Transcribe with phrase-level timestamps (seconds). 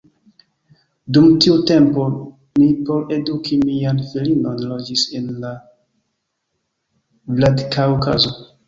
[1.17, 2.05] Dum tiu tempo
[2.61, 5.49] mi por eduki mian filinon loĝis en en
[7.39, 8.39] Vladikaŭkazo.